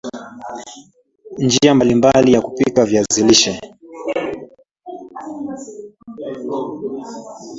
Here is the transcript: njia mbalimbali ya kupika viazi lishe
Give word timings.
njia 1.37 1.73
mbalimbali 1.75 2.31
ya 2.33 2.41
kupika 2.41 2.85
viazi 2.85 3.23
lishe 3.23 3.61